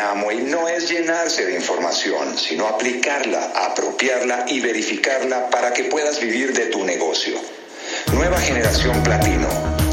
[0.00, 5.84] triunfar en Amway no es llenarse de información, sino aplicarla, apropiarla y verificarla para que
[5.84, 7.34] puedas vivir de tu negocio.
[8.12, 9.48] Nueva Generación Platino,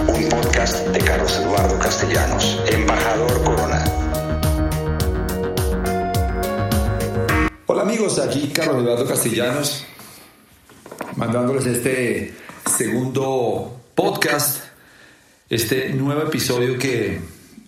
[0.08, 3.84] un podcast de Carlos Eduardo Castellanos, embajador Corona.
[7.66, 9.86] Hola amigos, aquí Carlos Eduardo Castellanos,
[11.16, 12.34] mandándoles este
[12.78, 14.64] segundo podcast,
[15.50, 17.20] este nuevo episodio que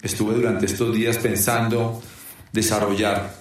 [0.02, 2.02] estuve durante estos días pensando
[2.52, 3.40] desarrollar.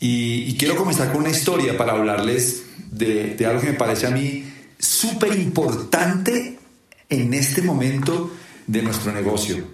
[0.00, 4.10] Y, quiero comenzar con una historia para hablarles de, de algo que me parece a
[4.10, 4.44] mí
[4.78, 6.58] súper importante
[7.08, 8.30] en este momento
[8.66, 9.64] de nuestro negocio.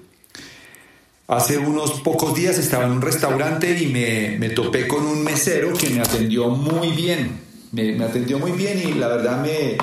[1.27, 5.73] Hace unos pocos días estaba en un restaurante y me, me topé con un mesero
[5.75, 7.41] que me atendió muy bien.
[7.71, 9.79] Me, me atendió muy bien y la verdad me,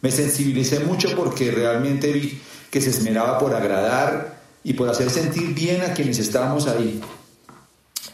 [0.00, 5.52] me sensibilicé mucho porque realmente vi que se esmeraba por agradar y por hacer sentir
[5.52, 7.00] bien a quienes estábamos ahí.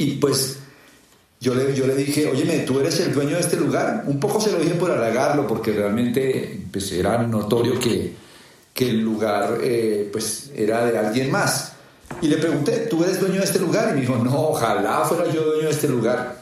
[0.01, 0.56] Y pues
[1.41, 4.05] yo le, yo le dije, oye, tú eres el dueño de este lugar.
[4.06, 8.15] Un poco se lo dije por halagarlo porque realmente pues, era notorio que,
[8.73, 11.73] que el lugar eh, pues, era de alguien más.
[12.23, 13.91] Y le pregunté, ¿tú eres dueño de este lugar?
[13.91, 16.41] Y me dijo, no, ojalá fuera yo dueño de este lugar.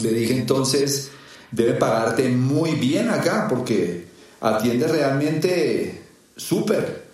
[0.00, 1.10] Le dije entonces,
[1.50, 4.06] debe pagarte muy bien acá porque
[4.40, 6.02] atiende realmente
[6.34, 7.04] súper.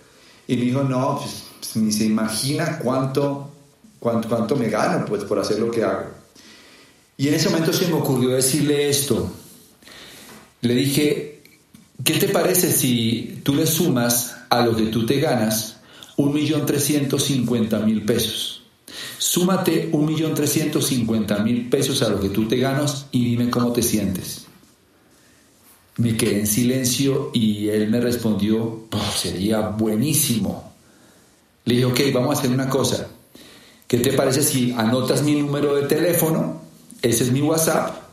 [0.47, 3.51] Y me dijo, no, pues, pues, ni se imagina cuánto,
[4.05, 6.05] cuánto, me gano pues, por hacer lo que hago.
[7.17, 9.31] Y en ese momento se me ocurrió decirle esto.
[10.61, 11.41] Le dije,
[12.03, 15.77] ¿qué te parece si tú le sumas a lo que tú te ganas
[16.17, 18.63] 1.350.000 pesos?
[19.17, 24.45] Súmate 1.350.000 pesos a lo que tú te ganas y dime cómo te sientes.
[25.97, 30.73] Me quedé en silencio y él me respondió, sería buenísimo.
[31.63, 33.07] Le dije, ok, vamos a hacer una cosa.
[33.87, 36.61] ¿Qué te parece si anotas mi número de teléfono?
[37.01, 38.05] Ese es mi WhatsApp.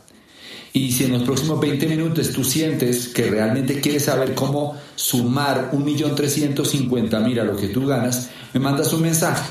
[0.71, 5.71] Y si en los próximos 20 minutos tú sientes que realmente quieres saber cómo sumar
[5.71, 9.49] 1.350.000 a lo que tú ganas, me mandas un mensaje.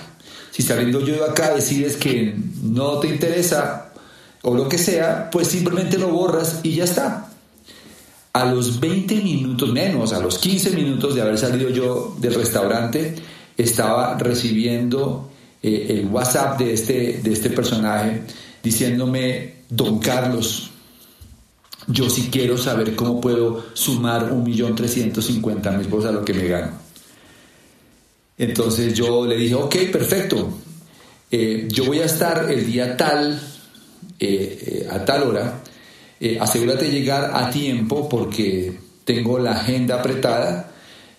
[0.51, 3.93] Si saliendo yo acá decides que no te interesa
[4.43, 7.31] o lo que sea, pues simplemente lo borras y ya está.
[8.33, 13.15] A los 20 minutos menos, a los 15 minutos de haber salido yo del restaurante,
[13.57, 15.32] estaba recibiendo
[15.63, 18.23] eh, el WhatsApp de este, de este personaje
[18.63, 20.71] diciéndome, don Carlos,
[21.87, 26.73] yo sí quiero saber cómo puedo sumar 1.350.000 pesos a lo que me gano.
[28.39, 30.59] Entonces yo le dije, ok, perfecto,
[31.31, 33.41] eh, yo voy a estar el día tal,
[34.19, 35.63] eh, a tal hora,
[36.41, 40.73] asegúrate de llegar a tiempo porque tengo la agenda apretada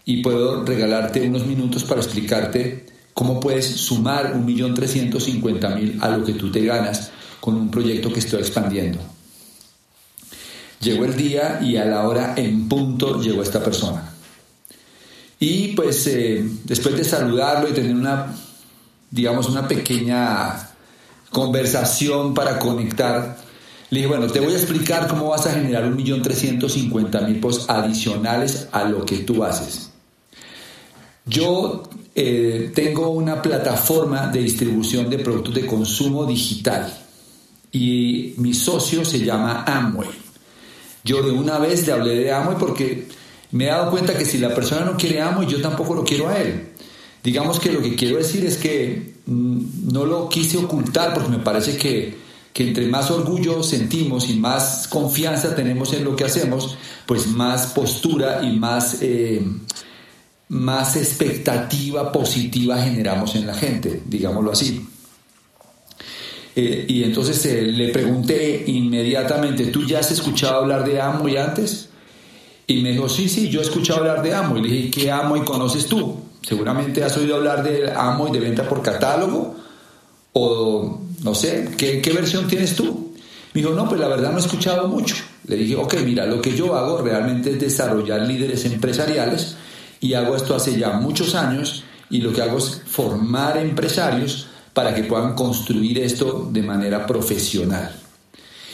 [0.06, 2.83] y puedo regalarte unos minutos para explicarte
[3.14, 8.40] cómo puedes sumar 1.350.000 a lo que tú te ganas con un proyecto que estoy
[8.40, 9.00] expandiendo.
[10.80, 14.12] Llegó el día y a la hora en punto llegó esta persona.
[15.40, 18.34] Y pues eh, después de saludarlo y tener una,
[19.12, 20.70] digamos, una pequeña
[21.30, 23.38] conversación para conectar,
[23.90, 28.86] le dije, bueno, te voy a explicar cómo vas a generar 1.350.000 pesos adicionales a
[28.86, 29.92] lo que tú haces.
[31.26, 31.84] Yo
[32.16, 36.94] eh, tengo una plataforma de distribución de productos de consumo digital
[37.72, 40.10] y mi socio se llama Amway.
[41.04, 43.08] Yo de una vez le hablé de Amway porque
[43.52, 46.30] me he dado cuenta que si la persona no quiere Amway, yo tampoco lo quiero
[46.30, 46.70] a él.
[47.24, 51.40] Digamos que lo que quiero decir es que mm, no lo quise ocultar porque me
[51.40, 52.16] parece que,
[52.54, 56.78] que entre más orgullo sentimos y más confianza tenemos en lo que hacemos,
[57.08, 58.98] pues más postura y más...
[59.02, 59.44] Eh,
[60.50, 64.88] más expectativa positiva generamos en la gente, digámoslo así.
[66.56, 71.90] Eh, y entonces eh, le pregunté inmediatamente, ¿tú ya has escuchado hablar de Amway antes?
[72.68, 74.62] Y me dijo, sí, sí, yo he escuchado hablar de Amway.
[74.62, 76.20] Le dije, ¿qué Amway conoces tú?
[76.42, 79.56] Seguramente has oído hablar de Amway de venta por catálogo
[80.34, 83.14] o no sé, ¿qué, ¿qué versión tienes tú?
[83.54, 85.16] Me dijo, no, pues la verdad no he escuchado mucho.
[85.48, 89.58] Le dije, ok, mira, lo que yo hago realmente es desarrollar líderes empresariales
[90.04, 94.94] y hago esto hace ya muchos años y lo que hago es formar empresarios para
[94.94, 97.96] que puedan construir esto de manera profesional.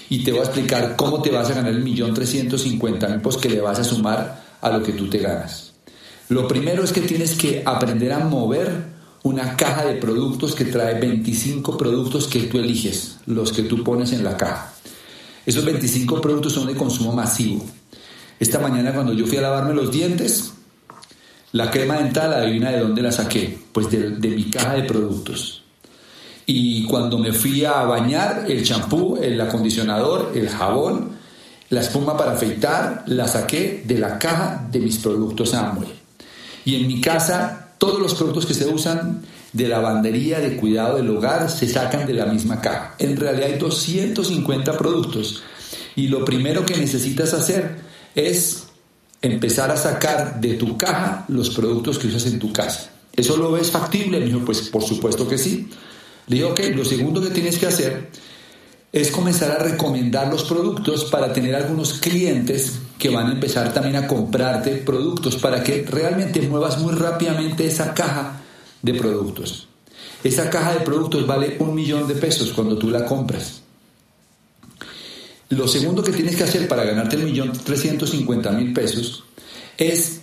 [0.10, 3.22] Y te voy a explicar cómo te vas a ganar el millón trescientos cincuenta mil
[3.22, 5.72] pues que le vas a sumar a lo que tú te ganas.
[6.30, 8.86] Lo primero es que tienes que aprender a mover
[9.22, 14.14] una caja de productos que trae 25 productos que tú eliges, los que tú pones
[14.14, 14.74] en la caja.
[15.46, 17.64] Esos 25 productos son de consumo masivo.
[18.40, 20.54] Esta mañana cuando yo fui a lavarme los dientes,
[21.52, 25.64] la crema dental, adivina de dónde la saqué, pues de, de mi caja de productos.
[26.46, 31.12] Y cuando me fui a bañar, el champú, el acondicionador, el jabón,
[31.70, 35.90] la espuma para afeitar, la saqué de la caja de mis productos Amway.
[36.66, 39.22] Y en mi casa, todos los productos que se usan
[39.54, 42.96] de lavandería, de cuidado del hogar, se sacan de la misma caja.
[42.98, 45.44] En realidad hay 250 productos.
[45.96, 47.78] Y lo primero que necesitas hacer
[48.16, 48.69] es
[49.22, 52.92] empezar a sacar de tu caja los productos que usas en tu casa.
[53.16, 54.20] ¿Eso lo ves factible?
[54.20, 55.70] Me dijo, pues por supuesto que sí.
[56.28, 58.10] Le digo, ok, lo segundo que tienes que hacer
[58.92, 63.98] es comenzar a recomendar los productos para tener algunos clientes que van a empezar también
[63.98, 68.42] a comprarte productos para que realmente muevas muy rápidamente esa caja
[68.82, 69.68] de productos.
[70.24, 73.62] Esa caja de productos vale un millón de pesos cuando tú la compras.
[75.50, 79.24] Lo segundo que tienes que hacer para ganarte el millón trescientos cincuenta mil pesos
[79.78, 80.20] es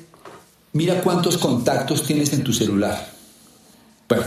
[0.73, 3.13] mira cuántos contactos tienes en tu celular.
[4.09, 4.25] Bueno,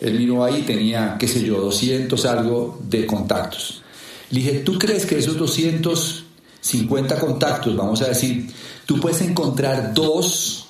[0.00, 3.82] él miró ahí, tenía, qué sé yo, 200 algo de contactos.
[4.30, 8.50] Le dije, ¿tú crees que esos 250 contactos, vamos a decir,
[8.84, 10.66] tú puedes encontrar dos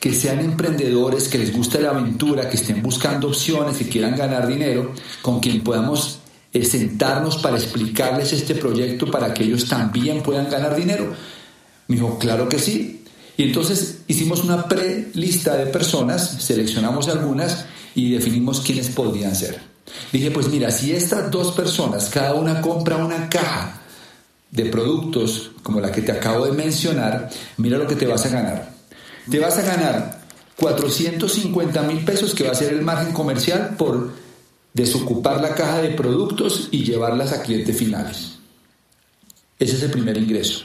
[0.00, 4.48] que sean emprendedores, que les guste la aventura, que estén buscando opciones, que quieran ganar
[4.48, 4.92] dinero,
[5.22, 6.18] con quien podamos
[6.52, 11.14] eh, sentarnos para explicarles este proyecto para que ellos también puedan ganar dinero?
[11.88, 13.04] Me dijo, claro que sí.
[13.36, 17.64] Y entonces hicimos una pre-lista de personas, seleccionamos algunas
[17.94, 19.60] y definimos quiénes podrían ser.
[20.12, 23.80] Dije, pues mira, si estas dos personas, cada una compra una caja
[24.50, 28.28] de productos como la que te acabo de mencionar, mira lo que te vas a
[28.28, 28.72] ganar.
[29.30, 30.20] Te vas a ganar
[30.56, 34.12] 450 mil pesos, que va a ser el margen comercial por
[34.74, 38.38] desocupar la caja de productos y llevarlas a clientes finales.
[39.58, 40.64] Ese es el primer ingreso.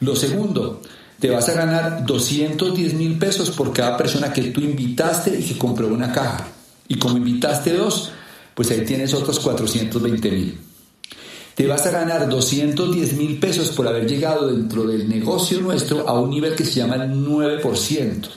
[0.00, 0.82] Lo segundo,
[1.20, 5.58] te vas a ganar 210 mil pesos por cada persona que tú invitaste y que
[5.58, 6.48] compró una caja.
[6.88, 8.10] Y como invitaste dos,
[8.54, 10.58] pues ahí tienes otros 420 mil.
[11.54, 16.20] Te vas a ganar 210 mil pesos por haber llegado dentro del negocio nuestro a
[16.20, 18.28] un nivel que se llama el 9%.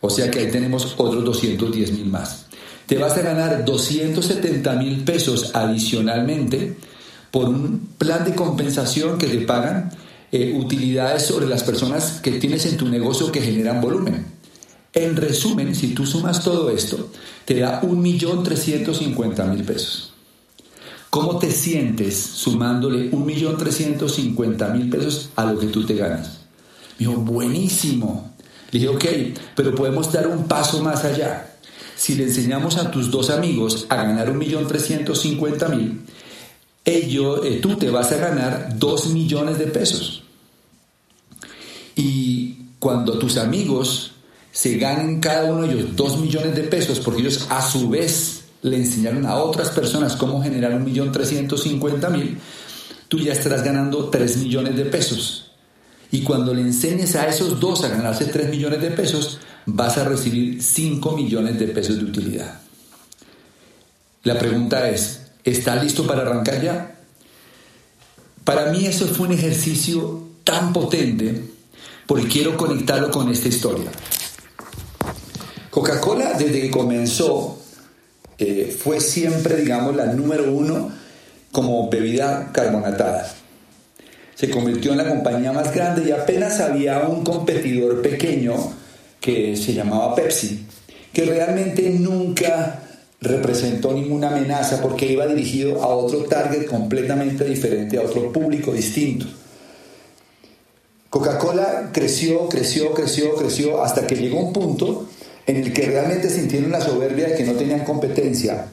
[0.00, 2.43] O sea que ahí tenemos otros 210 mil más.
[2.86, 6.76] Te vas a ganar 270 mil pesos adicionalmente
[7.30, 9.90] por un plan de compensación que te pagan
[10.30, 14.26] eh, utilidades sobre las personas que tienes en tu negocio que generan volumen.
[14.92, 17.10] En resumen, si tú sumas todo esto,
[17.44, 20.12] te da 1.350.000 pesos.
[21.10, 26.40] ¿Cómo te sientes sumándole 1.350.000 pesos a lo que tú te ganas?
[26.98, 28.34] Me dijo, buenísimo.
[28.70, 29.04] Le dije, ok,
[29.54, 31.53] pero podemos dar un paso más allá.
[32.04, 36.00] Si le enseñamos a tus dos amigos a ganar 1.350.000,
[36.84, 40.22] ellos, eh, tú te vas a ganar 2 millones de pesos.
[41.96, 44.12] Y cuando tus amigos
[44.52, 48.48] se ganen cada uno de ellos 2 millones de pesos, porque ellos a su vez
[48.60, 52.36] le enseñaron a otras personas cómo generar un millón trescientos cincuenta mil,
[53.08, 55.52] tú ya estarás ganando 3 millones de pesos.
[56.10, 60.04] Y cuando le enseñes a esos dos a ganarse 3 millones de pesos, vas a
[60.04, 62.60] recibir 5 millones de pesos de utilidad.
[64.22, 66.96] La pregunta es, ¿está listo para arrancar ya?
[68.44, 71.42] Para mí eso fue un ejercicio tan potente
[72.06, 73.90] porque quiero conectarlo con esta historia.
[75.70, 77.58] Coca-Cola desde que comenzó
[78.38, 80.90] eh, fue siempre, digamos, la número uno
[81.52, 83.34] como bebida carbonatada.
[84.34, 88.54] Se convirtió en la compañía más grande y apenas había un competidor pequeño
[89.20, 90.66] que se llamaba Pepsi,
[91.12, 92.80] que realmente nunca
[93.20, 99.26] representó ninguna amenaza porque iba dirigido a otro target completamente diferente, a otro público distinto.
[101.08, 105.08] Coca-Cola creció, creció, creció, creció hasta que llegó un punto
[105.46, 108.66] en el que realmente sintieron la soberbia de que no tenían competencia.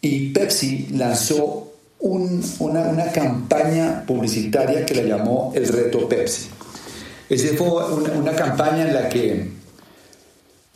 [0.00, 1.67] Y Pepsi lanzó
[2.00, 6.48] una, campaña publicitaria que la llamó el reto Pepsi.
[7.28, 9.50] Esa fue una, campaña en la que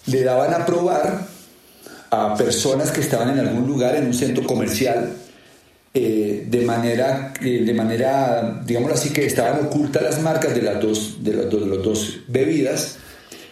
[0.07, 1.26] le daban a probar
[2.11, 5.14] a personas que estaban en algún lugar, en un centro comercial,
[5.95, 10.81] eh, de, manera, eh, de manera, digámoslo así, que estaban ocultas las marcas de las
[10.81, 12.97] dos, de de las dos bebidas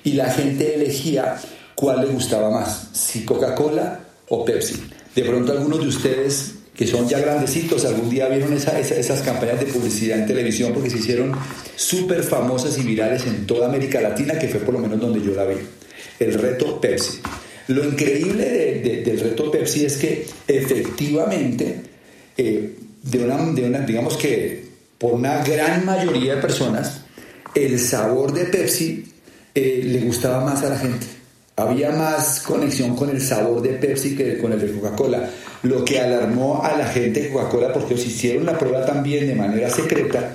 [0.04, 1.36] y la gente elegía
[1.74, 4.82] cuál le gustaba más, si Coca-Cola o Pepsi.
[5.14, 9.66] De pronto algunos de ustedes que son ya grandecitos, algún día vieron esas campañas de
[9.66, 11.32] publicidad en televisión porque se hicieron
[11.76, 15.34] súper famosas y virales en toda América Latina, que fue por lo menos donde yo
[15.34, 15.56] la vi.
[16.18, 17.18] El reto Pepsi.
[17.68, 21.82] Lo increíble del reto Pepsi es que efectivamente,
[22.38, 24.64] eh, de, una, de una, digamos que
[24.96, 27.02] por una gran mayoría de personas,
[27.54, 29.04] el sabor de Pepsi
[29.54, 31.06] eh, le gustaba más a la gente.
[31.60, 35.28] Había más conexión con el sabor de Pepsi que con el de Coca-Cola,
[35.62, 39.68] lo que alarmó a la gente de Coca-Cola porque hicieron la prueba también de manera
[39.68, 40.34] secreta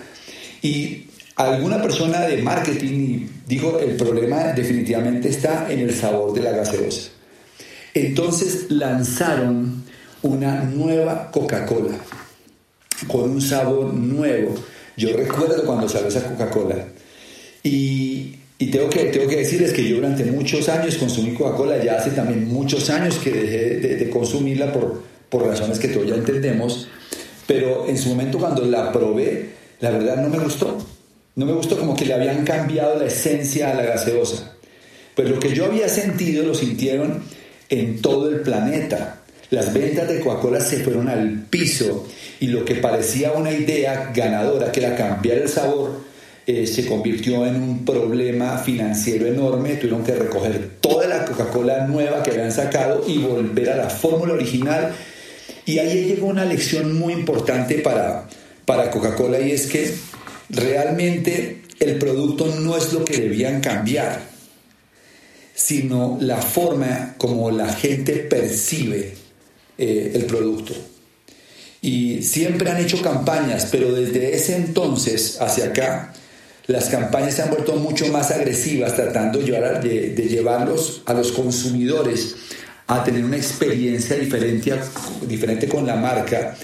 [0.62, 6.52] y alguna persona de marketing dijo el problema definitivamente está en el sabor de la
[6.52, 7.10] gaseosa.
[7.94, 9.84] Entonces lanzaron
[10.22, 11.98] una nueva Coca-Cola
[13.08, 14.56] con un sabor nuevo.
[14.98, 16.86] Yo recuerdo cuando salió esa Coca-Cola
[17.64, 21.98] y y tengo que, tengo que decirles que yo durante muchos años consumí Coca-Cola, ya
[21.98, 26.88] hace también muchos años que dejé de, consumirla por, por razones que todos ya entendemos,
[27.48, 29.50] pero en su momento cuando la probé,
[29.82, 30.78] la verdad no me gustó.
[31.36, 34.54] No me gustó como que le habían cambiado la esencia a la gaseosa.
[35.16, 37.24] Pues lo que yo había sentido lo sintieron
[37.68, 39.22] en todo el planeta.
[39.50, 42.08] Las ventas de Coca-Cola se fueron al piso
[42.40, 46.02] y lo que parecía una idea ganadora, que era cambiar el sabor,
[46.48, 52.22] eh, se convirtió en un problema financiero enorme, tuvieron que recoger toda la Coca-Cola nueva
[52.22, 54.94] que habían sacado y volver a la fórmula original.
[55.66, 58.28] Y ahí llegó una lección muy importante para,
[58.66, 59.92] para Coca-Cola y es que
[60.50, 64.22] realmente el producto no es lo que debían cambiar,
[65.56, 69.16] sino la forma como la gente percibe
[69.80, 70.74] eh, el producto.
[71.82, 76.14] Y siempre han hecho campañas, pero desde ese entonces hacia acá,
[76.68, 82.36] las campañas se han vuelto mucho más agresivas tratando de, llevarlos a los consumidores
[82.88, 84.74] a tener una experiencia diferente,
[85.28, 86.56] diferente con la marca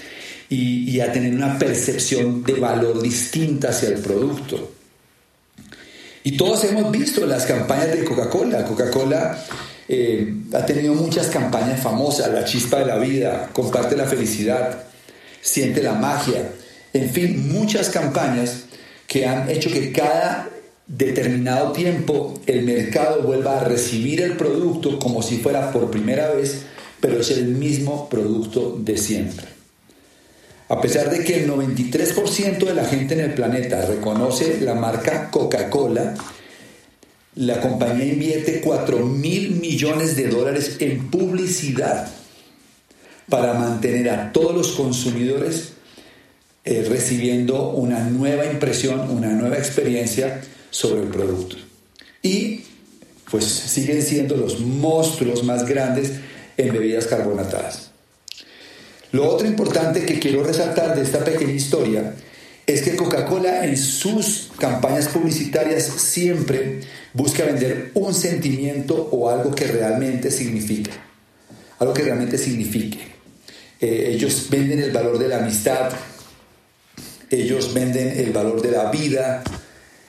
[0.48, 4.72] y, a tener una percepción de valor distinta hacia el producto.
[6.24, 8.64] Y todos hemos visto las campañas de Coca-Cola.
[8.64, 9.44] Coca-Cola
[9.88, 14.84] eh, ha tenido muchas campañas famosas, La chispa de la vida, Comparte la felicidad,
[15.40, 16.52] Siente la magia,
[16.92, 18.66] en fin, muchas campañas
[19.12, 20.48] que han hecho que cada
[20.86, 26.62] determinado tiempo el mercado vuelva a recibir el producto como si fuera por primera vez,
[26.98, 29.48] pero es el mismo producto de siempre.
[30.70, 35.30] A pesar de que el 93% de la gente en el planeta reconoce la marca
[35.30, 36.14] Coca-Cola,
[37.34, 42.08] la compañía invierte 4 mil millones de dólares en publicidad
[43.28, 45.71] para mantener a todos los consumidores
[46.64, 50.40] eh, recibiendo una nueva impresión, una nueva experiencia
[50.70, 51.56] sobre el producto.
[52.22, 52.60] Y
[53.30, 56.12] pues siguen siendo los monstruos más grandes
[56.56, 57.90] en bebidas carbonatadas.
[59.10, 62.14] Lo otro importante que quiero resaltar de esta pequeña historia
[62.66, 66.80] es que Coca-Cola en sus campañas publicitarias siempre
[67.12, 70.92] busca vender un sentimiento o algo que realmente significa,
[71.78, 73.00] algo que realmente signifique.
[73.80, 75.90] Eh, ellos venden el valor de la amistad,
[77.32, 79.42] ellos venden el valor de la vida.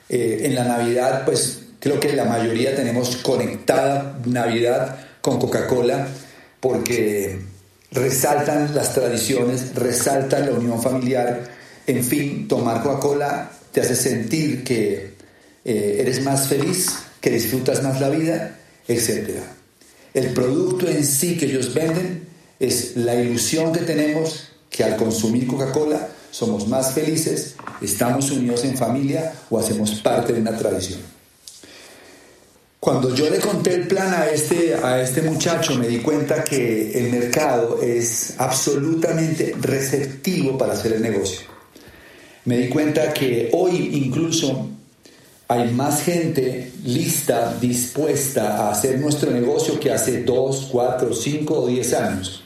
[0.10, 6.08] Eh, en la Navidad, pues creo que la mayoría tenemos conectada Navidad con Coca-Cola
[6.60, 7.39] porque
[7.92, 11.50] resaltan las tradiciones, resaltan la unión familiar.
[11.88, 15.13] En fin, tomar Coca-Cola te hace sentir que
[15.65, 19.30] eh, eres más feliz, que disfrutas más la vida, etc.
[20.13, 22.27] El producto en sí que ellos venden
[22.60, 28.75] es la ilusión que tenemos que al consumir Coca-Cola somos más felices, estamos unidos en
[28.75, 31.00] familia o hacemos parte de una tradición.
[32.80, 36.98] Cuando yo le conté el plan a este, a este muchacho, me di cuenta que
[37.00, 41.42] el mercado es absolutamente receptivo para hacer el negocio.
[42.46, 44.70] Me di cuenta que hoy incluso
[45.48, 51.68] hay más gente lista, dispuesta a hacer nuestro negocio que hace dos, cuatro, cinco o
[51.68, 52.44] diez años.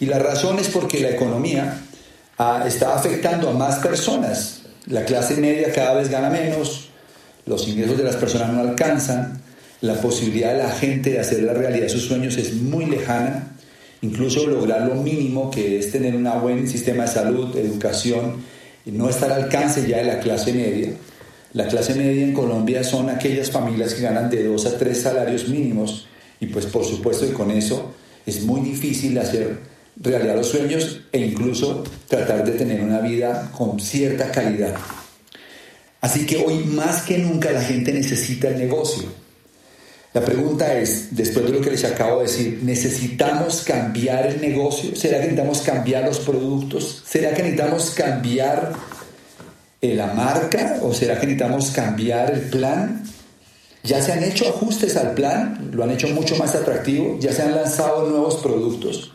[0.00, 1.86] Y la razón es porque la economía
[2.66, 4.62] está afectando a más personas.
[4.86, 6.88] La clase media cada vez gana menos,
[7.46, 9.40] los ingresos de las personas no alcanzan,
[9.80, 13.56] la posibilidad de la gente de hacer la realidad de sus sueños es muy lejana,
[14.00, 18.36] incluso lograr lo mínimo que es tener un buen sistema de salud, educación,
[18.84, 20.90] y no estar al alcance ya de la clase media.
[21.52, 25.48] La clase media en Colombia son aquellas familias que ganan de dos a tres salarios
[25.48, 26.08] mínimos
[26.40, 27.92] y pues por supuesto que con eso
[28.24, 29.58] es muy difícil hacer
[29.96, 34.74] realidad los sueños e incluso tratar de tener una vida con cierta calidad.
[36.00, 39.04] Así que hoy más que nunca la gente necesita el negocio.
[40.14, 44.94] La pregunta es, después de lo que les acabo de decir, ¿necesitamos cambiar el negocio?
[44.94, 47.02] ¿Será que necesitamos cambiar los productos?
[47.06, 48.74] ¿Será que necesitamos cambiar
[49.80, 53.04] eh, la marca o será que necesitamos cambiar el plan?
[53.84, 57.42] Ya se han hecho ajustes al plan, lo han hecho mucho más atractivo, ya se
[57.42, 59.11] han lanzado nuevos productos.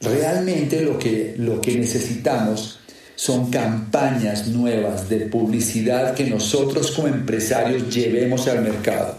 [0.00, 2.80] Realmente lo que, lo que necesitamos
[3.16, 9.16] son campañas nuevas de publicidad que nosotros como empresarios llevemos al mercado.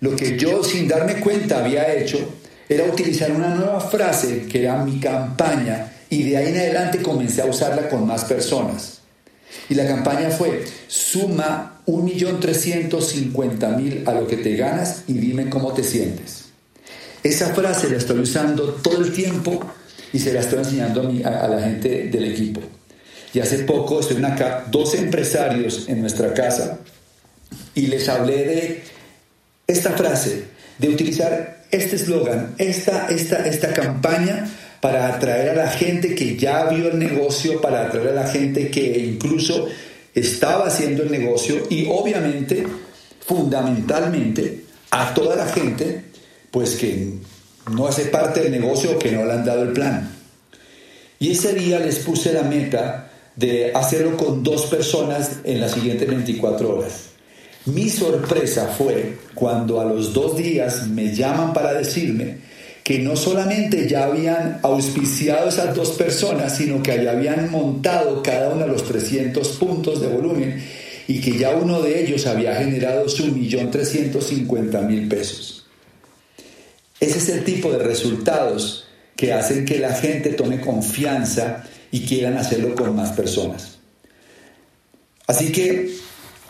[0.00, 2.18] Lo que yo sin darme cuenta había hecho
[2.68, 7.40] era utilizar una nueva frase que era mi campaña y de ahí en adelante comencé
[7.42, 8.98] a usarla con más personas.
[9.68, 15.82] Y la campaña fue, suma 1.350.000 a lo que te ganas y dime cómo te
[15.82, 16.47] sientes.
[17.22, 19.60] Esa frase la estoy usando todo el tiempo
[20.12, 22.60] y se la estoy enseñando a, la gente del equipo.
[23.34, 26.78] Y hace poco estoy acá, dos empresarios en nuestra casa
[27.74, 28.82] y les hablé de
[29.66, 30.44] esta frase,
[30.78, 34.48] de utilizar este eslogan, esta, esta, esta campaña
[34.80, 38.70] para atraer a la gente que ya vio el negocio, para atraer a la gente
[38.70, 39.68] que incluso
[40.14, 42.66] estaba haciendo el negocio y obviamente,
[43.26, 46.04] fundamentalmente, a toda la gente,
[46.58, 47.12] pues que
[47.70, 50.10] no hace parte del negocio o que no le han dado el plan.
[51.20, 56.08] Y ese día les puse la meta de hacerlo con dos personas en las siguientes
[56.08, 57.10] 24 horas.
[57.66, 62.38] Mi sorpresa fue cuando a los dos días me llaman para decirme
[62.82, 68.48] que no solamente ya habían auspiciado esas dos personas, sino que ya habían montado cada
[68.48, 70.60] uno de los 300 puntos de volumen
[71.06, 73.70] y que ya uno de ellos había generado su millón
[74.88, 75.57] mil pesos.
[77.00, 78.86] Ese es el tipo de resultados
[79.16, 83.78] que hacen que la gente tome confianza y quieran hacerlo con más personas.
[85.26, 85.94] Así que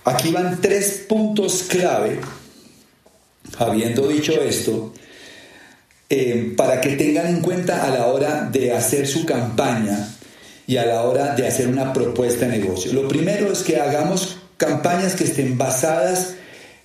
[0.05, 2.21] aquí van tres puntos clave,
[3.59, 4.93] habiendo dicho esto,
[6.11, 10.15] eh, para que tengan en cuenta a la hora de hacer su campaña
[10.67, 12.93] y a la hora de hacer una propuesta de negocio.
[12.93, 16.35] Lo primero es que hagamos campañas que estén basadas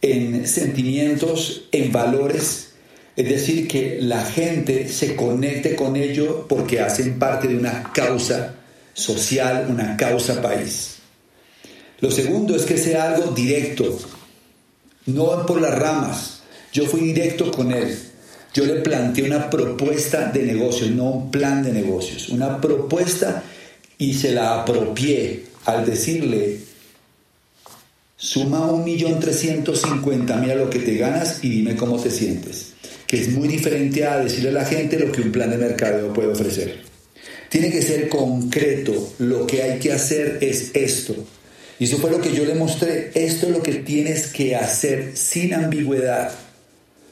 [0.02, 2.73] en sentimientos, en valores,
[3.16, 8.56] es decir, que la gente se conecte con ello porque hacen parte de una causa
[8.94, 10.96] social, una causa país.
[12.00, 14.00] Lo segundo es que sea algo directo,
[15.06, 16.42] no por las ramas.
[16.72, 17.96] Yo fui directo con él.
[18.52, 23.44] Yo le planteé una propuesta de negocios, no un plan de negocios, una propuesta
[23.98, 26.60] y se la apropié al decirle,
[28.18, 32.12] suma un millón trescientos cincuenta mil a lo que te ganas y dime cómo te
[32.12, 32.73] sientes
[33.14, 36.12] que es muy diferente a decirle a la gente lo que un plan de mercadeo
[36.12, 36.82] puede ofrecer.
[37.48, 41.14] Tiene que ser concreto, lo que hay que hacer es esto.
[41.78, 45.12] Y eso fue lo que yo le mostré, esto es lo que tienes que hacer
[45.14, 46.32] sin ambigüedad.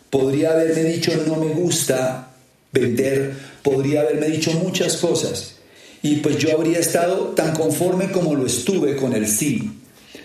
[0.10, 2.34] Podría haberme dicho no me gusta
[2.72, 5.58] vender, podría haberme dicho muchas cosas.
[6.02, 9.70] Y pues yo habría estado tan conforme como lo estuve con el sí.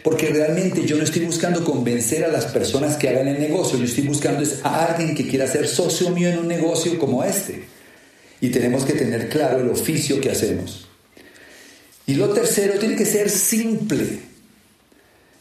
[0.06, 3.86] Porque realmente yo no estoy buscando convencer a las personas que hagan el negocio, yo
[3.86, 7.64] estoy buscando es a alguien que quiera ser socio mío en un negocio como este.
[8.40, 10.86] Y tenemos que tener claro el oficio que hacemos.
[12.06, 14.20] Y lo tercero, tiene que ser simple.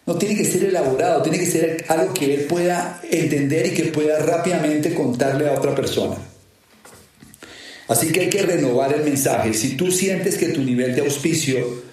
[0.08, 3.84] No tiene que ser elaborado, tiene que ser algo que él pueda entender y que
[3.92, 6.16] pueda rápidamente contarle a otra persona.
[7.88, 9.54] Así que hay que renovar el mensaje.
[9.54, 11.86] Si tú sientes que tu nivel de auspicio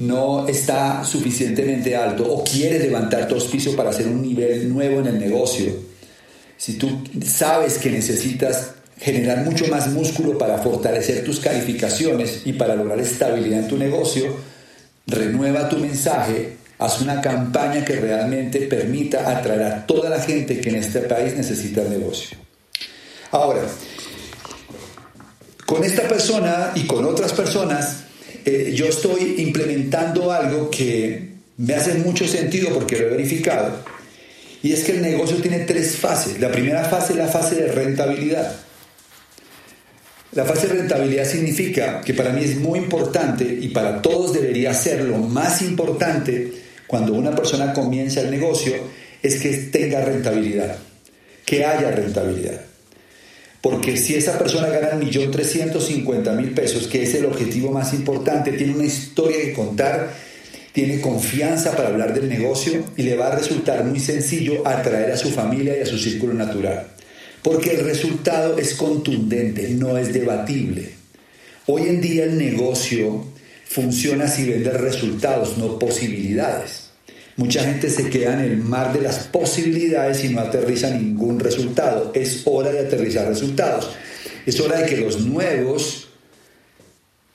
[0.00, 5.08] no está suficientemente alto o quieres levantar tu auspicio para hacer un nivel nuevo en
[5.08, 5.72] el negocio,
[6.56, 12.76] si tú sabes que necesitas generar mucho más músculo para fortalecer tus calificaciones y para
[12.76, 14.36] lograr estabilidad en tu negocio,
[15.06, 20.70] renueva tu mensaje, haz una campaña que realmente permita atraer a toda la gente que
[20.70, 22.38] en este país necesita el negocio.
[23.32, 23.62] Ahora,
[25.66, 28.04] con esta persona y con otras personas,
[28.44, 33.84] eh, yo estoy implementando algo que me hace mucho sentido porque lo he verificado.
[34.62, 36.40] Y es que el negocio tiene tres fases.
[36.40, 38.56] La primera fase es la fase de rentabilidad.
[40.32, 44.72] La fase de rentabilidad significa que para mí es muy importante y para todos debería
[44.74, 46.52] ser lo más importante
[46.86, 48.74] cuando una persona comienza el negocio
[49.22, 50.76] es que tenga rentabilidad,
[51.44, 52.69] que haya rentabilidad.
[53.60, 58.86] Porque si esa persona gana 1.350.000 pesos, que es el objetivo más importante, tiene una
[58.86, 60.14] historia que contar,
[60.72, 65.16] tiene confianza para hablar del negocio y le va a resultar muy sencillo atraer a
[65.16, 66.86] su familia y a su círculo natural.
[67.42, 70.90] Porque el resultado es contundente, no es debatible.
[71.66, 73.26] Hoy en día el negocio
[73.66, 76.89] funciona si vende resultados, no posibilidades.
[77.36, 82.12] Mucha gente se queda en el mar de las posibilidades y no aterriza ningún resultado.
[82.14, 83.90] Es hora de aterrizar resultados.
[84.44, 86.08] Es hora de que los nuevos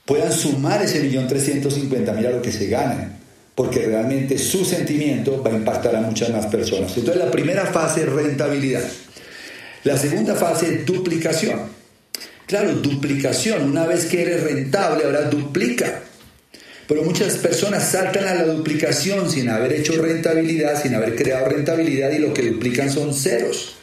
[0.06, 3.18] puedan sumar ese millón trescientos cincuenta mil a lo que se ganan,
[3.56, 6.96] porque realmente su sentimiento va a impactar a muchas más personas.
[6.96, 8.84] Entonces la primera fase es rentabilidad.
[9.84, 11.62] La segunda fase es duplicación.
[12.46, 13.64] Claro, duplicación.
[13.70, 16.02] Una vez que eres rentable, ahora duplica.
[16.88, 22.12] Pero muchas personas saltan a la duplicación sin haber hecho rentabilidad, sin haber creado rentabilidad
[22.12, 23.76] y lo que duplican son ceros.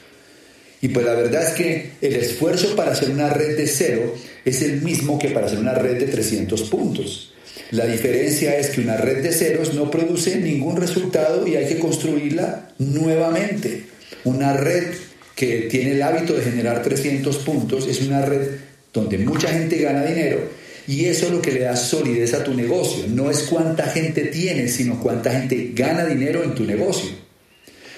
[0.81, 4.63] Y pues la verdad es que el esfuerzo para hacer una red de cero es
[4.63, 7.33] el mismo que para hacer una red de 300 puntos.
[7.71, 11.79] La diferencia es que una red de ceros no produce ningún resultado y hay que
[11.79, 13.85] construirla nuevamente.
[14.25, 14.95] Una red
[15.35, 18.49] que tiene el hábito de generar 300 puntos es una red
[18.93, 22.55] donde mucha gente gana dinero y eso es lo que le da solidez a tu
[22.55, 23.05] negocio.
[23.09, 27.11] No es cuánta gente tienes, sino cuánta gente gana dinero en tu negocio.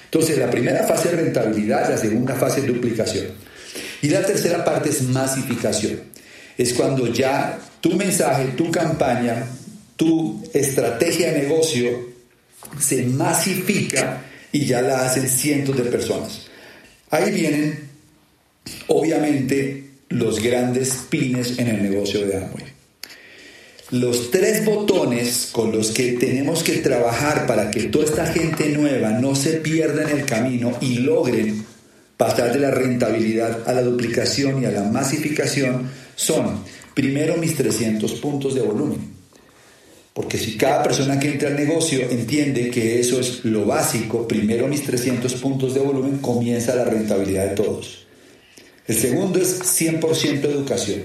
[0.05, 3.27] Entonces, la primera fase es rentabilidad, la segunda fase es duplicación.
[4.03, 6.01] Y la tercera parte es masificación.
[6.57, 9.47] Es cuando ya tu mensaje, tu campaña,
[9.97, 12.14] tu estrategia de negocio
[12.79, 16.47] se masifica y ya la hacen cientos de personas.
[17.11, 17.88] Ahí vienen,
[18.88, 22.74] obviamente, los grandes pines en el negocio de Amway.
[23.90, 29.11] Los tres botones con los que tenemos que trabajar para que toda esta gente nueva
[29.11, 31.64] no se pierda en el camino y logren
[32.16, 36.61] pasar de la rentabilidad a la duplicación y a la masificación son,
[36.94, 39.14] primero, mis 300 puntos de volumen.
[40.14, 44.68] Porque si cada persona que entra al negocio entiende que eso es lo básico, primero
[44.68, 48.07] mis 300 puntos de volumen, comienza la rentabilidad de todos.
[48.87, 51.03] El segundo es 100% educación.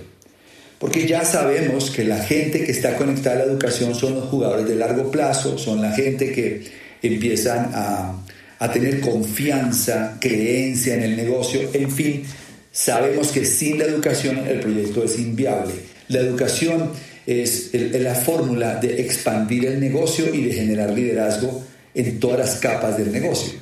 [0.79, 4.67] Porque ya sabemos que la gente que está conectada a la educación son los jugadores
[4.67, 6.63] de largo plazo, son la gente que
[7.01, 8.25] empiezan a,
[8.73, 12.23] tener confianza, creencia en el negocio, en fin,
[12.71, 15.73] sabemos que sin la educación el proyecto es inviable.
[16.09, 16.91] La educación
[17.25, 21.63] es la fórmula de expandir el negocio y de generar liderazgo
[21.93, 23.53] en todas las capas del negocio.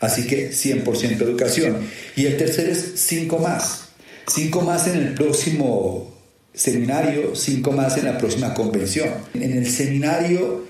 [0.00, 1.78] Así que 100% educación.
[2.14, 3.88] Y el tercero es 5 más.
[4.26, 6.15] 5 más en el próximo
[6.56, 9.10] seminario, cinco más en la próxima convención.
[9.34, 10.64] En el seminario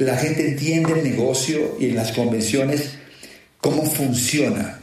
[0.00, 2.90] la gente entiende el negocio y en las convenciones
[3.60, 4.80] cómo funciona,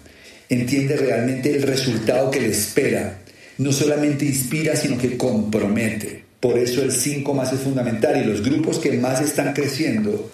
[0.50, 3.20] entiende realmente el resultado que le espera.
[3.60, 6.24] No solamente inspira, sino que compromete.
[6.40, 10.32] Por eso el 5 más es fundamental y los grupos que más están creciendo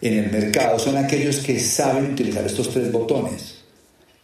[0.00, 3.56] en el mercado son aquellos que saben utilizar estos tres botones.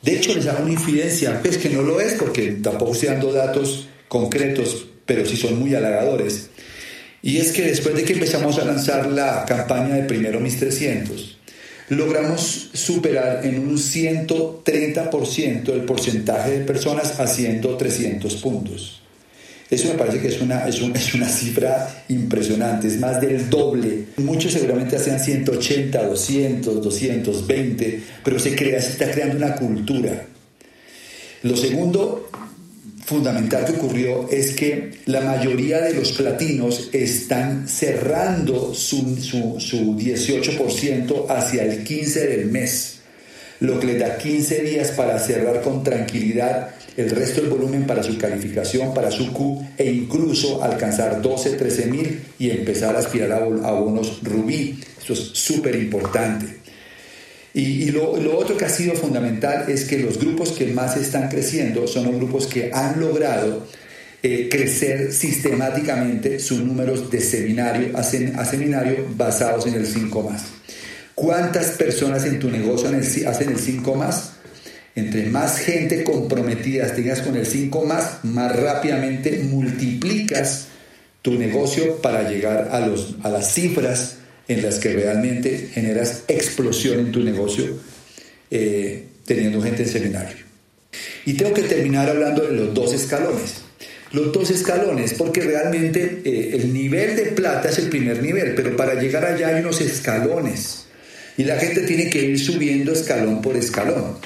[0.03, 3.33] De hecho, les hago una infidencia, pues que no lo es porque tampoco estoy dando
[3.33, 6.51] datos concretos, pero sí son muy halagadores.
[7.22, 11.38] Y es que después de que empezamos a lanzar la campaña de Primero Mis 300,
[11.88, 19.01] logramos superar en un 130% el porcentaje de personas haciendo 300 puntos.
[19.70, 24.09] Eso me parece que es una, es, es, una cifra impresionante, es más del doble.
[24.18, 30.27] Muchos seguramente hacían 180, 200, 220, pero se, crea, se está creando una cultura.
[31.44, 32.29] Lo segundo
[33.05, 41.27] fundamental que ocurrió es que la mayoría de los platinos están cerrando su, su, 18%
[41.29, 43.01] hacia el 15 del mes,
[43.61, 48.03] lo que les da 15 días para cerrar con tranquilidad el resto del volumen para
[48.03, 53.33] su calificación, para su Q e incluso alcanzar 12, 13 mil y empezar a aspirar
[53.33, 54.79] a, bonos rubí.
[55.03, 56.62] Eso es súper importante.
[57.55, 61.87] Y, lo, otro que ha sido fundamental es que los grupos que más están creciendo
[61.87, 63.67] son los grupos que han logrado
[64.23, 70.45] eh, crecer sistemáticamente sus números de seminario a, seminario basados en el 5 más.
[71.15, 74.33] ¿Cuántas personas en tu negocio hacen el 5 más?
[74.95, 80.69] Entre más gente comprometida tengas con el 5 más, más rápidamente multiplicas
[81.21, 84.17] tu negocio para llegar a, los, a las cifras
[84.49, 87.79] en las que realmente generas explosión en tu negocio
[88.51, 90.37] eh, teniendo gente en seminario.
[91.25, 93.63] Y tengo que terminar hablando de los dos escalones.
[94.13, 98.77] Los dos escalones, porque realmente eh, el nivel de plata es el primer nivel, pero
[98.77, 100.85] para llegar allá hay unos escalones.
[101.39, 104.19] Y la gente tiene que ir subiendo escalón por escalón.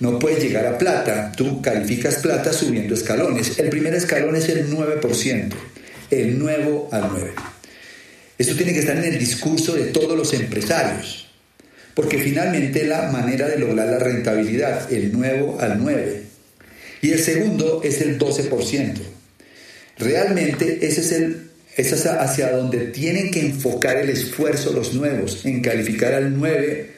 [0.00, 3.58] No puedes llegar a plata, tú calificas plata subiendo escalones.
[3.58, 5.52] El primer escalón es el 9%,
[6.10, 7.53] el nuevo al 9%.
[8.36, 11.28] Esto tiene que estar en el discurso de todos los empresarios,
[11.94, 16.22] porque finalmente la manera de lograr la rentabilidad, el nuevo al 9.
[17.02, 18.94] Y el segundo es el 12%.
[19.98, 25.60] Realmente ese es el, es hacia, donde tienen que enfocar el esfuerzo los nuevos, en
[25.60, 26.90] calificar al 9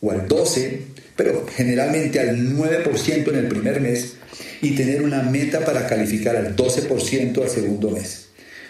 [0.00, 0.80] o al 12,
[1.16, 4.14] pero generalmente al 9% en el primer mes
[4.60, 8.26] y tener una meta para calificar al 12% al segundo mes.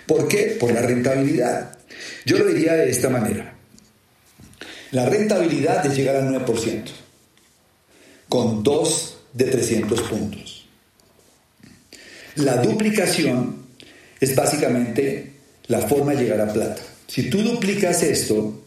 [0.06, 0.56] ¿Por qué?
[0.58, 1.73] Por la rentabilidad.
[2.24, 3.54] Yo lo diría de esta manera.
[4.90, 6.84] La rentabilidad es llegar al 9%,
[8.28, 10.66] con 2 de 300 puntos.
[12.36, 13.64] La duplicación
[14.20, 15.32] es básicamente
[15.66, 16.82] la forma de llegar a plata.
[17.06, 18.62] Si tú duplicas esto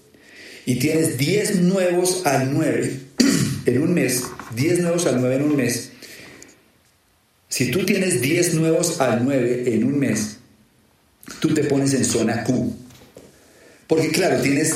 [0.65, 2.99] y tienes 10 nuevos al 9
[3.65, 4.23] en un mes,
[4.55, 5.91] 10 nuevos al 9 en un mes,
[7.49, 10.37] si tú tienes 10 nuevos al 9 en un mes,
[11.39, 12.75] tú te pones en zona Q.
[13.87, 14.75] Porque claro, tienes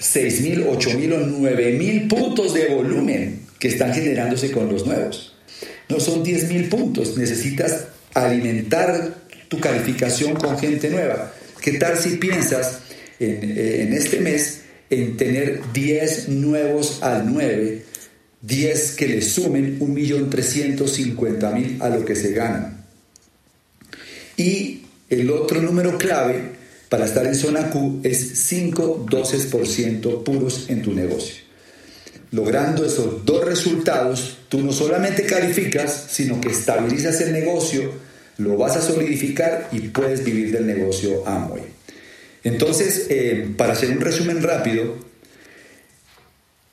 [0.00, 5.36] 6.000, 8.000 o 9.000 puntos de volumen que están generándose con los nuevos.
[5.88, 11.32] No son 10.000 puntos, necesitas alimentar tu calificación con gente nueva.
[11.60, 12.80] ¿Qué tal si piensas
[13.18, 17.92] en, en este mes en tener 10 nuevos al 9
[18.42, 22.84] 10 que le sumen 1.350.000 a lo que se ganan.
[24.36, 26.61] Y el otro número clave
[26.92, 31.36] para estar en zona Q es 5 12% puros en tu negocio.
[32.32, 37.90] Logrando esos dos resultados, tú no solamente calificas, sino que estabilizas el negocio,
[38.36, 41.62] lo vas a solidificar y puedes vivir del negocio Amway.
[42.44, 44.98] Entonces, eh, para hacer un resumen rápido,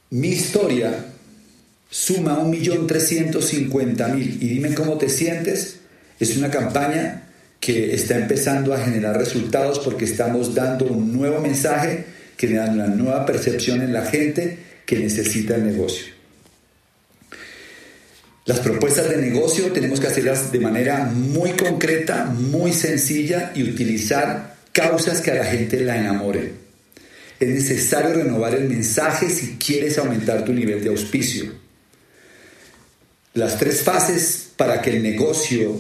[0.10, 1.14] mi historia
[1.90, 5.78] suma 1.350.000 y dime cómo te sientes.
[6.20, 7.29] Es una campaña
[7.60, 12.06] que está empezando a generar resultados porque estamos dando un nuevo mensaje,
[12.38, 16.20] creando una nueva percepción en la gente que necesita el negocio.
[18.46, 24.56] Las propuestas de negocio tenemos que hacerlas de manera muy concreta, muy sencilla y utilizar
[24.72, 26.54] causas que a la gente la enamoren.
[27.40, 31.54] Es necesario renovar el mensaje si quieres aumentar tu nivel de auspicio.
[33.34, 35.80] Las tres fases para que el negocio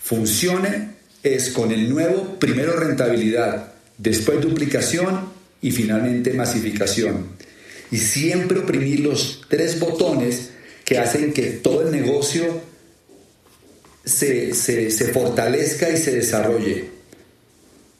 [0.00, 0.93] funcione
[1.24, 7.26] es con el nuevo, primero rentabilidad, después duplicación y finalmente masificación.
[7.90, 10.50] Y siempre oprimir los tres botones
[10.84, 12.60] que hacen que todo el negocio
[14.04, 16.84] se, se, fortalezca y se desarrolle.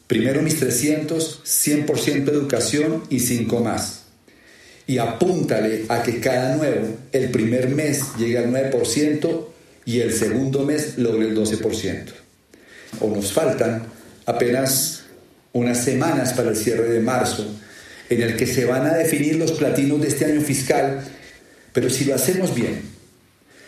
[0.07, 4.05] Primero mis 300, 100% educación y 5 más
[4.87, 9.47] y apúntale a que cada nuevo, el primer mes llegue al 9%
[9.87, 12.24] y el segundo mes logre el 12%.
[13.01, 13.83] O nos faltan
[14.27, 15.05] apenas
[15.53, 17.47] unas semanas para el cierre de marzo,
[18.11, 21.05] en el que se van a definir los platinos de este año fiscal,
[21.73, 22.83] pero si lo hacemos bien,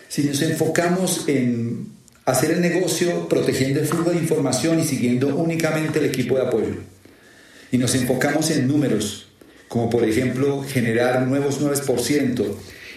[0.08, 1.88] si nos enfocamos en
[2.24, 6.74] hacer el negocio protegiendo el flujo de información y siguiendo únicamente el equipo de apoyo,
[7.70, 9.28] y nos enfocamos en números,
[9.68, 12.46] como por ejemplo generar nuevos 9%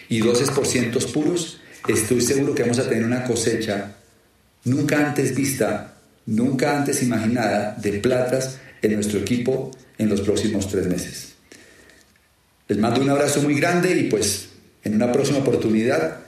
[0.09, 3.95] y 12% puros, estoy seguro que vamos a tener una cosecha
[4.65, 5.98] nunca antes vista,
[6.29, 11.33] nunca antes imaginada de platas en nuestro equipo en los próximos tres meses.
[12.67, 14.49] Les mando un abrazo muy grande y pues
[14.83, 16.19] en una próxima oportunidad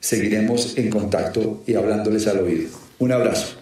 [0.00, 2.70] seguiremos en contacto y hablándoles al oído.
[2.98, 3.61] Un abrazo.